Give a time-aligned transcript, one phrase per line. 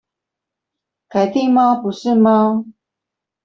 [1.09, 2.65] 凱蒂貓不是貓